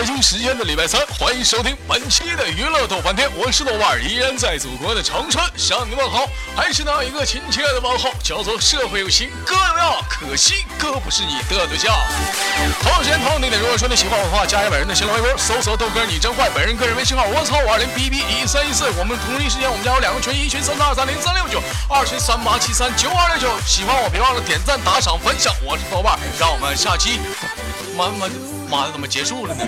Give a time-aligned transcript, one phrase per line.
[0.00, 5.44] 北京时间的礼拜三，欢迎收听本期的娱乐逗翻天，我是豆瓣，依然在祖国的长春。
[5.58, 6.26] 向你问好，
[6.56, 11.94] 还是那一个亲切的问候，叫做社会有情哥有样，可惜哥不是你的对象。
[12.80, 27.20] 同时间同地点，如果说你喜欢我的话，加一本人的新浪微博，搜索豆哥你真坏，本人个人微信号我操五二零 b b 一三一四，我们同一时间我们家有两个群，一群三三二三零三六九，二群三八七三九二六九，喜欢我别忘了点赞打赏分享，我是豆瓣，让我们下期，
[27.94, 28.59] 妈妈。
[28.70, 29.66] 妈的，怎么结束了呢？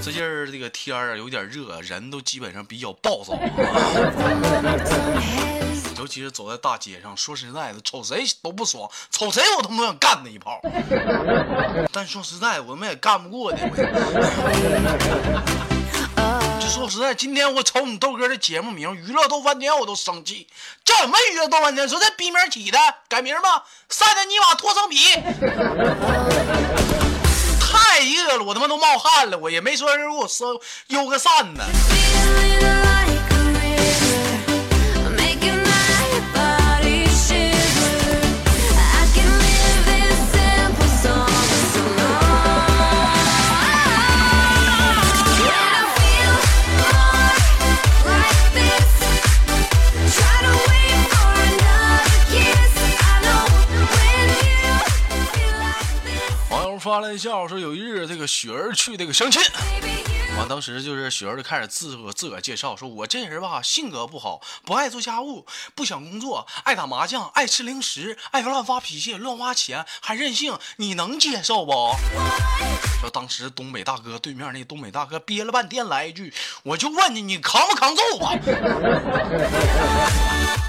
[0.00, 3.36] 最近儿这个天儿啊有点热，人都基本上比较暴躁。
[5.98, 10.60] 尤其是走在大街上，说实在的，瞅谁都不爽，瞅谁我他妈想干他一炮。
[11.90, 13.58] 但说实在，我们也干不过的。
[16.74, 20.48] 说实在，今天我瞅你豆哥的节目名《娱乐逗翻天》，我都生气。
[20.84, 21.88] 叫什么娱乐逗翻天？
[21.88, 22.76] 说这逼名起的，
[23.08, 25.14] 改名吧，晒的尼玛脱层皮。
[27.60, 31.62] 太热了，我他妈都冒汗了，我也没说人给我收悠个扇子。
[56.84, 59.40] 发了一笑，说有一日这个雪儿去这个相亲，
[60.36, 71.96] 完当时就是雪儿就开始自我自个介绍，说我这人吧性格不好，不爱做家务，不想工作，爱打麻将，爱吃零食，爱乱发脾气，乱花钱，还任性，你能接受不？
[73.00, 76.34] 说当时东北大哥对面那东北大哥憋了半天来一句，
[76.64, 78.36] 我就问你，你扛不扛揍啊？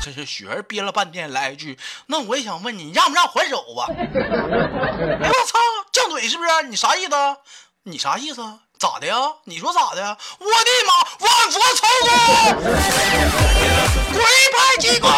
[0.01, 3.87] 这是雪儿憋了半天来一句，那我也想问你，让不让还手吧？
[3.89, 5.59] 哎我操！
[5.95, 6.49] 犟嘴是不是？
[6.67, 7.11] 你啥意思？
[7.83, 8.41] 你啥意思？
[8.77, 9.15] 咋的呀？
[9.45, 10.17] 你说咋的？
[10.39, 10.51] 我的
[10.85, 10.93] 妈！
[11.25, 12.11] 万佛朝宗，
[14.11, 14.19] 鬼
[14.51, 15.09] 派气功。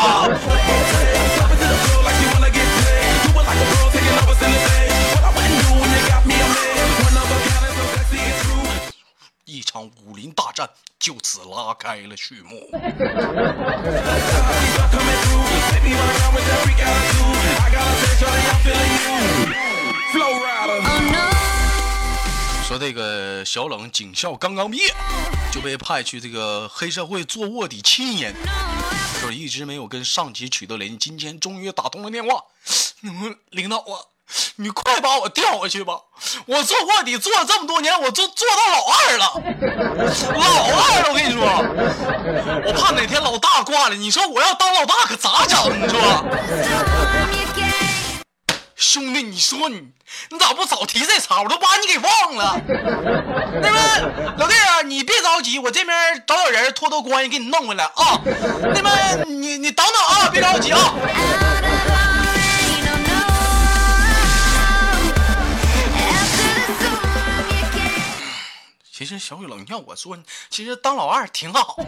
[9.46, 12.70] 一场武林大战就此拉开了序幕。
[22.78, 24.94] 这个小冷警校刚刚毕业，
[25.52, 28.34] 就被派去这个黑社会做卧底七年，
[29.22, 30.98] 就是一直没有跟上级取得联系。
[30.98, 32.44] 今天终于打通了电话，
[33.52, 34.12] 领导啊，
[34.58, 35.94] 你快把我调回去吧！
[36.46, 39.26] 我做卧底做了这么多年，我做做到老二了，
[40.36, 41.10] 老二了！
[41.10, 41.42] 我跟你说，
[42.66, 45.70] 我怕哪天老大挂了，你说我要当老大可咋整？
[45.82, 45.98] 你说？
[48.78, 49.90] 兄弟，你说你
[50.30, 51.42] 你咋不早提这茬？
[51.42, 52.62] 我都把你给忘了。
[53.60, 53.80] 那么
[54.38, 58.22] 老弟啊，你别着急，我这边找找人托托关系给你弄回来啊。
[58.76, 58.92] 那么
[59.26, 60.94] 你你等等啊，别着急啊。
[68.94, 70.16] 其实小雨冷要我说，
[70.52, 71.78] 其实当老二挺好。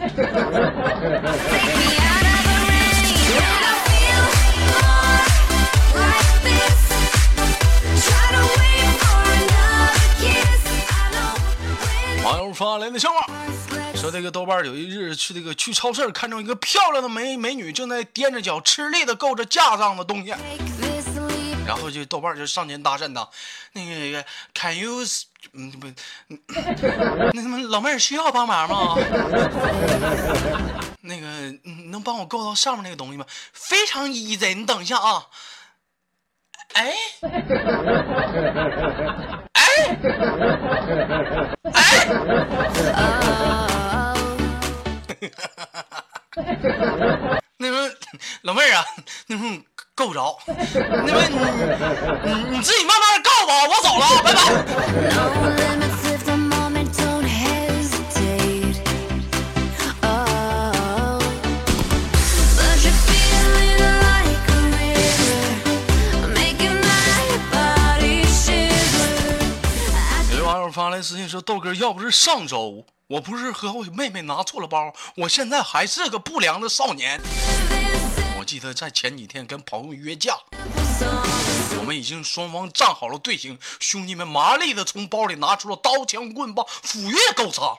[12.22, 13.26] 网友发来的笑话，
[13.94, 20.34] 说这个豆瓣有一日去这个去超市，看中一个漂亮的美美女正在踮着脚吃力的够着架上的东西，
[21.66, 23.26] 然后就豆瓣就上前搭讪他，
[23.72, 24.24] 那个
[24.54, 25.02] Can you
[25.54, 25.86] 嗯不，
[27.32, 28.94] 那什么老妹儿需要帮忙吗？
[31.00, 31.26] 那个
[31.90, 33.24] 能帮我够到上面那个东西吗？
[33.52, 35.26] 非常 easy，你等一下啊。
[36.74, 36.92] 哎，
[39.52, 39.62] 哎，
[41.74, 41.78] 哎，
[47.58, 47.92] 那个
[48.42, 48.84] 老妹儿啊，
[49.26, 49.44] 那说
[49.94, 51.28] 够不着，那个
[52.24, 54.40] 你你自己慢慢告吧，我走了，拜拜。
[70.70, 77.20] 发来私信说：“豆哥，要不是上周我不是和我妹妹拿错了包，我现在还是个不良的少年。”
[78.38, 80.34] 我记得在前几天跟朋友约架，
[81.78, 87.76] 我们已经双方站好了队形，兄弟们麻利的从包里拿出了刀枪棍棒，斧钺钩叉。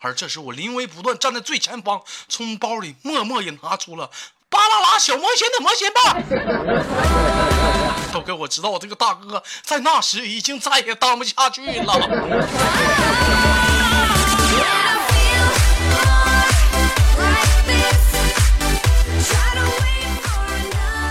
[0.00, 4.10] 而这时我临危不断，站在最前方，从包里默默也拿出了
[4.52, 6.22] 巴啦啦小魔仙的魔仙棒。
[8.12, 11.98] 豆哥，我知道我这个大哥在那时已经再也当不下去了。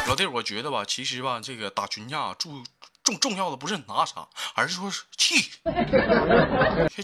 [0.07, 2.63] 老弟，我觉得吧，其实吧，这个打群架重
[3.11, 4.25] 重重要的不是拿啥，
[4.55, 5.51] 而是说是气，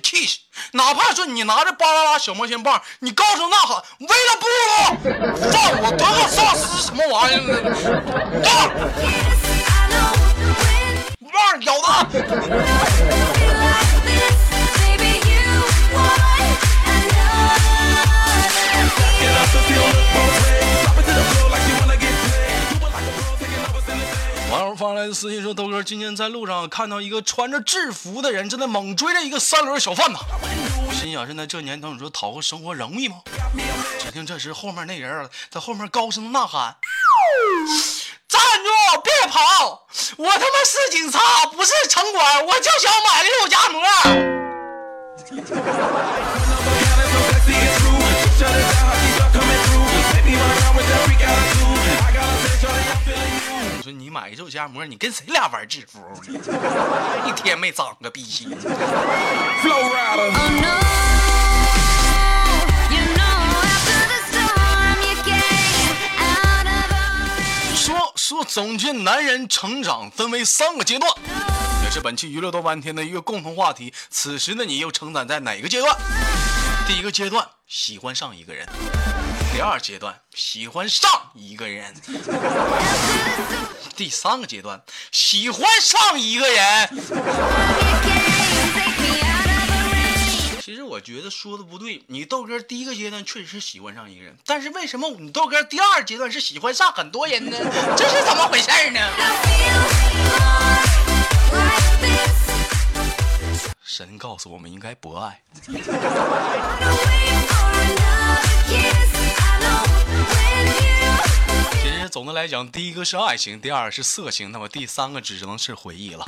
[0.01, 0.39] 气势。
[0.71, 4.69] 哪怕说你拿着巴啦啦小魔仙棒，你高声呐喊，为了部落，
[5.51, 7.42] 放我德克萨斯什么玩意儿？
[8.44, 8.69] 棒，
[11.33, 12.07] 棒咬他。
[24.87, 30.19] 发来的私信说：“豆哥，今天在路上看到一个穿着制服的人正在猛追着一个三轮小贩呢。
[30.93, 33.17] 心想：现在这年头，你说讨个生活容易吗？”
[33.99, 36.73] 只听这时后面那人在后面高声呐喊
[38.29, 39.01] ：“站住！
[39.03, 39.85] 别跑！
[40.15, 43.81] 我他妈是警察，不是城管，我就想买个肉夹馍。”
[53.87, 55.99] 说你买肉夹馍，你跟谁俩玩制服
[56.29, 56.37] 呢？
[57.25, 58.49] 一天没长个逼心。
[67.77, 71.09] 说说总结男人成长分为三个阶段，
[71.85, 73.93] 也是本期娱乐多半天的一个共同话题。
[74.09, 75.97] 此时的你又成长在哪个阶段？
[76.85, 78.67] 第一个阶段，喜欢上一个人。
[79.57, 81.92] 第二阶段喜欢上一个人，
[83.95, 84.80] 第三个阶段
[85.12, 86.88] 喜欢上一个人。
[90.62, 97.57] 其实我觉得说的不对，你豆哥第一个阶段确实是喜欢上一个人，但是为什么你豆哥第二阶段是喜欢上很多人呢？
[97.98, 99.00] 这是怎么回事呢？
[103.83, 105.42] 神告诉我们应该博爱。
[111.81, 116.25] 其实总的来讲，第一个是爱情，第二是色情，那么第三个只能是回忆了。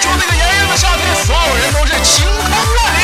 [0.00, 3.00] 就那个炎热的夏天，所有人都是晴空万里。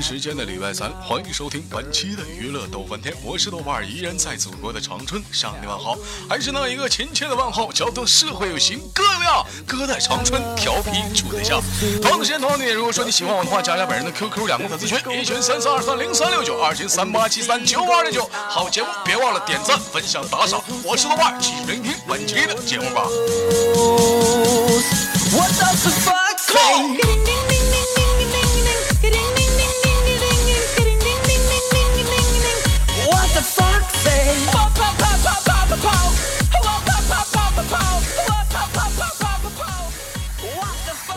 [0.00, 5.94] 时间的礼拜三，欢迎收听本期的娱乐逗翻天，我是豆瓣，依然在祖国的长春向你问好，
[6.28, 11.62] 还是那一个亲切的问候，叫做社会有型哥呀，哥在长春调皮处对象。
[12.00, 18.28] 同样时间，同样的，如果说你喜欢我的话，加加本人的 QQ 两个粉丝群，一群三四二三零三六九，二群三八七三九五二零九。
[18.32, 23.06] 好节目别忘了点赞、分享、打赏，我是豆瓣，继续聆听本期的节目吧。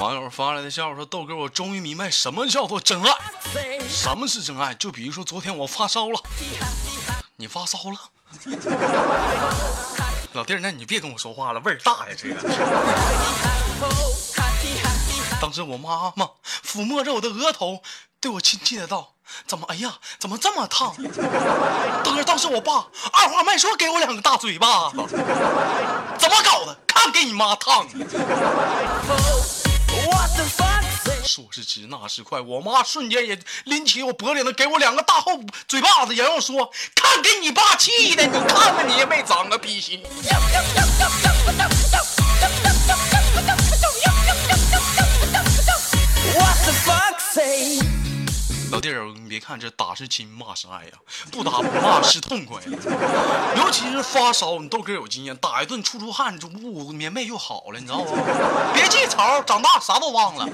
[0.03, 3.09] 网友发来的笑话说：“豆哥，我终于明白什么叫做真爱。
[3.87, 4.73] 什么是真爱？
[4.73, 6.21] 就比如说昨天我发烧了，
[7.37, 7.97] 你发烧了，
[10.33, 12.35] 老弟，那你别跟我说话了，味儿大呀，这个。
[15.39, 16.31] 当时我妈妈
[16.67, 17.81] 抚摸着我的额头，
[18.19, 19.13] 对我亲切的道：
[19.47, 19.65] 怎么？
[19.69, 20.93] 哎呀，怎么这么烫？
[22.03, 24.97] 豆哥当时我爸二话没说给我两个大嘴巴子，
[26.17, 26.77] 怎么搞的？
[26.87, 28.05] 看给你妈烫的！”
[31.23, 40.03] 说时迟，那时快，我妈瞬间也拎起我脖领子，给我两个大厚嘴巴子，然后说：“看给你爸气的，你看看你也没长个逼心。”
[49.15, 50.91] 你别看这打是亲，骂是爱呀，
[51.31, 52.61] 不打不骂是痛快。
[53.57, 58.11] 尤其是发烧，你豆哥有经验，打一顿出出汗，就捂棉被就好了，你知道吗？
[58.73, 60.47] 别记仇，长大啥都忘了。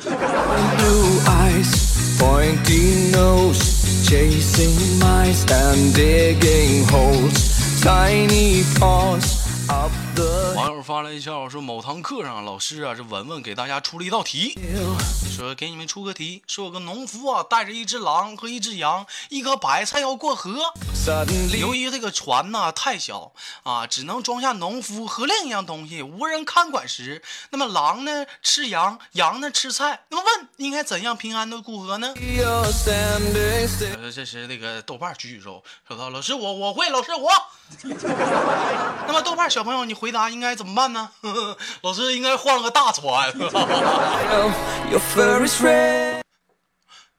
[7.79, 9.37] Tiny paws
[9.69, 9.89] up
[10.55, 14.57] 网友发来一条说，某堂课上，老师啊，这文文给大家出了一道题，
[15.29, 20.59] 说给你们出个题，说有个农夫啊，带着一只狼和一只羊，一颗白菜要过河。
[21.57, 23.31] 由于这个船呐、太小
[23.63, 30.01] 啊，只能装下农夫和另一样东西，无人看管时，那么狼呢吃羊，羊呢吃菜。
[30.09, 32.13] 那么问应该怎样平安的过河呢
[34.13, 37.31] 这时那个豆瓣举举手，说到：“老师我我会，老师我。
[39.07, 41.09] ”那么豆瓣小朋友，你回答应该怎么办呢？
[41.81, 43.33] 老师应该换了个大船。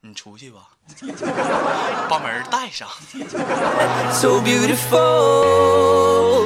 [0.02, 0.61] 你出去吧，
[2.09, 2.88] 把门带上。
[4.12, 5.85] So beautiful,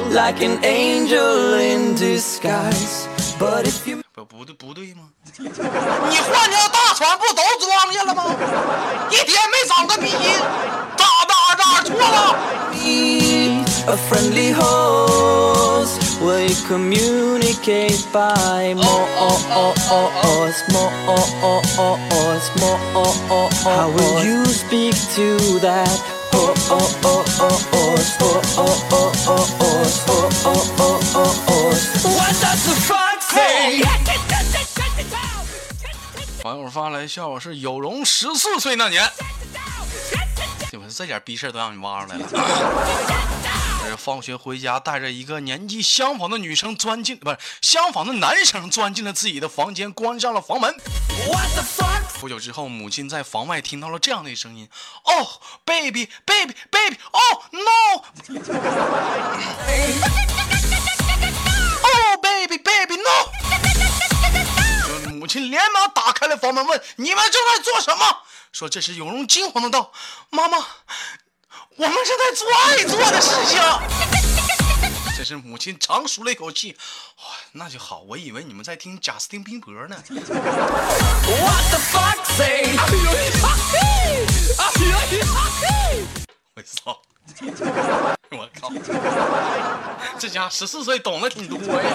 [0.09, 3.07] like an angel in disguise.
[3.39, 5.09] But if you 不不对不对吗？
[5.37, 8.35] 你换条大船不都装下了吗？
[9.09, 10.11] 一天没长个鼻，
[10.97, 12.35] 咋咋咋错了
[13.87, 15.34] ？a friendly host,
[16.21, 19.07] will you communicate by more
[20.71, 20.91] more
[22.59, 22.75] more
[23.63, 25.99] How will you speak to that?
[26.31, 26.55] What
[32.41, 33.83] does the fox say?
[36.43, 39.09] 网友发来笑话是有容十四岁那年，
[40.69, 42.27] 怎么这点逼事儿都让你挖出来了？
[43.97, 50.71] 放学回家，带着一个年纪相仿的女生钻进，不是相仿的男生钻进了自己的房间，关上了房门。
[51.27, 52.19] What the fuck?
[52.19, 54.69] 不久之后，母亲在房外听到了这样的声音
[55.05, 55.27] ：“哦
[55.65, 57.19] ，baby baby baby，哦
[57.51, 58.03] no，
[61.81, 63.09] 哦 baby baby no。”
[65.13, 68.05] 母亲连忙打开了房门，问：“你们正在做什么？”
[68.51, 69.91] 说：“这是有容惊慌的道
[70.29, 70.57] ：“妈妈，
[71.77, 73.59] 我们是在做爱做的事情。
[75.17, 76.75] ”这是母亲长舒了一口气，
[77.17, 79.95] 哇，那就好，我以为你们在听贾斯汀宾伯呢。
[80.09, 80.21] What
[81.69, 82.75] the fuck say?
[86.53, 86.99] 我操！
[88.31, 88.69] 我靠！
[90.19, 91.89] 这家十四岁懂得挺多呀。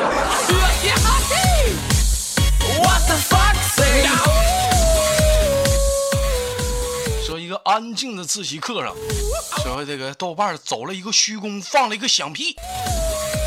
[7.31, 8.93] 说一个安静的自习课上，
[9.63, 12.57] 说这个豆瓣走了一个虚空，放了一个响屁。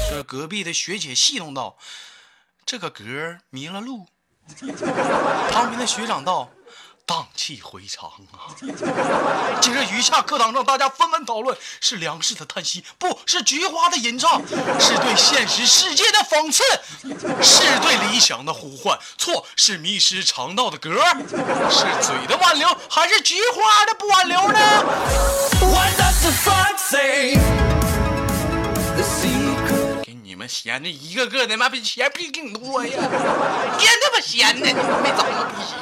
[0.09, 1.77] 这隔壁的学姐戏弄道
[2.65, 3.03] ：“这个格
[3.49, 4.05] 迷了路。”
[5.51, 6.49] 旁边的学长道
[7.05, 8.55] ：“荡气回肠啊！”
[9.61, 14.41] 接着余下课堂上，大家纷纷讨论：是粮食的叹息，不是菊花的吟唱，
[14.79, 16.63] 是对现实世界的讽刺，
[17.43, 18.97] 是对理想的呼唤。
[19.17, 21.15] 错，是迷失肠道的歌儿，
[21.69, 24.59] 是嘴的挽留，还是菊花的不挽留呢
[25.61, 25.93] ？What
[30.47, 32.91] 闲的，一个个的妈比钱比你多呀！
[33.77, 35.73] 别他妈闲的，你没长个逼心。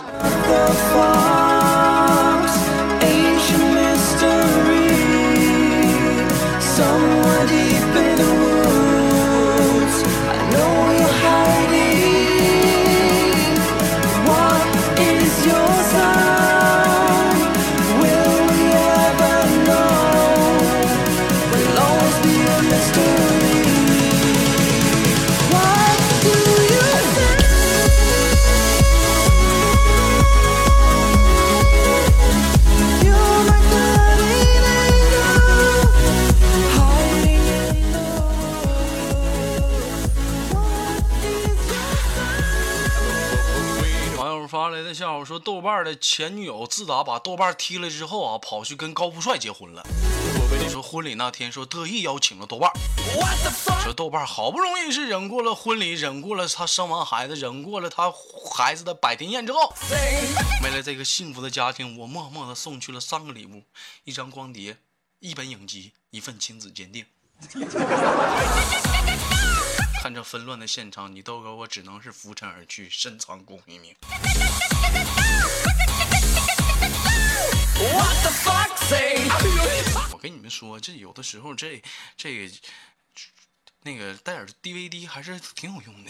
[44.91, 49.81] 友发来的笑话说，豆瓣的前女友自打把豆瓣踢了之后啊，跑去跟高富帅结婚了。
[49.85, 52.71] 我说婚礼那天说特意邀请了豆瓣，
[53.83, 58.13] 说豆瓣好不容易是忍过了婚礼，忍过了他生完孩子，忍过了他
[58.53, 59.73] 孩子的百天宴之后，
[60.63, 63.63] 为了这个幸福的家庭，我默默的送去了三个礼物：
[64.03, 64.77] 一张光碟，
[65.19, 67.05] 一本影集，一份亲子鉴定。
[70.01, 73.95] 看这纷乱的现场，你豆哥我只能是拂尘而去，深藏功与名。
[77.93, 79.29] What the fuck say?
[80.11, 81.79] 我跟你们说，这有的时候这
[82.17, 82.53] 这个
[83.83, 86.09] 那个带点 DVD 还是挺有用的。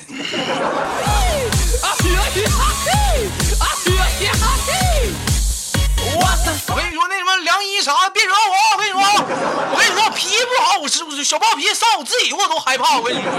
[6.69, 7.00] 我跟你说，
[7.43, 8.55] 凉衣啥的，别惹我。
[8.73, 12.97] 我跟你说，我跟你说，脾气不好，我是不是小暴皮上我自己我都害怕。
[12.97, 13.31] 我跟你说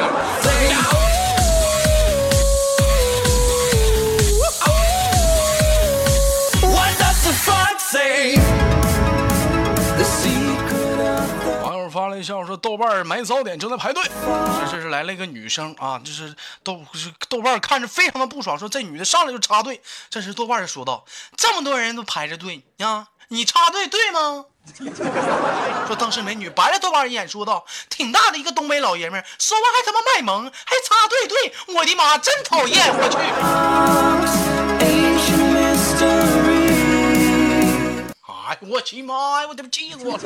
[7.46, 8.36] fox say?
[9.96, 11.30] The secret
[12.10, 14.02] 卫笑说豆瓣儿买早点正在排队。
[14.04, 19.80] 这这是来了一个女生啊，这是豆是豆瓣儿看着非常的不爽，说这女的上来就插队。
[20.10, 21.04] 这时豆瓣就说道
[21.36, 24.46] ：“这么多人都排着队呀，你插队对吗？”
[25.88, 32.94] 说当时美女白了豆瓣一眼，说道：“挺大的一个东北老爷们，说话还他妈卖萌，还插队队，我的妈，真讨厌！
[32.94, 33.16] 我去。”
[34.86, 36.72] Ancient mystery.
[38.24, 39.48] 哎，我去妈呀！
[39.48, 40.20] 我他妈气死我了！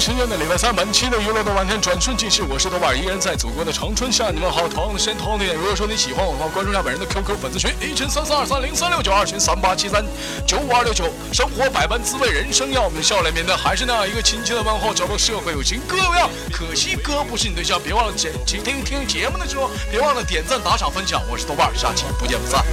[0.00, 4.66] 时间的礼拜三，本期的娱乐豆瓣天转瞬即逝，我是豆瓣儿，依然在祖国的长春向你们好。
[4.66, 10.02] 同样的时间，同样的，如果说你喜欢我的话，关注下本人的 QQ 粉丝群，一群三三二三零三六九，二群三八七三
[10.46, 11.04] 九五二六九。
[11.34, 13.54] 生活百般滋味，人生要我们笑来面对。
[13.54, 16.30] 还是那样一个亲切的问候，叫做社会有情哥有样。
[16.50, 21.20] 可惜哥不是你对象，别忘了点听听听节目的时候，别忘了点赞、打赏、分享。
[21.28, 22.64] 我是豆瓣儿，下期不见不散。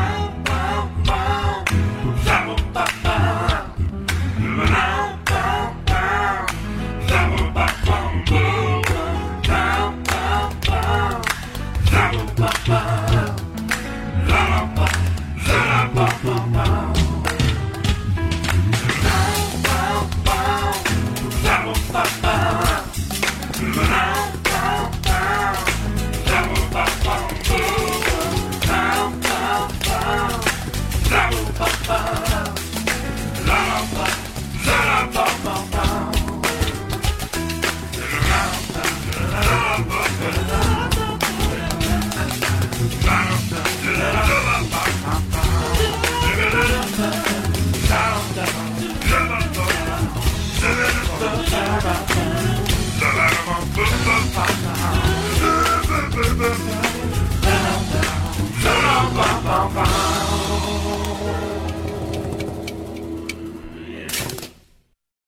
[31.93, 32.30] 아!